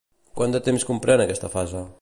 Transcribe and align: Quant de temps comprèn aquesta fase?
Quant 0.39 0.55
de 0.55 0.61
temps 0.69 0.87
comprèn 0.91 1.27
aquesta 1.27 1.55
fase? 1.59 1.87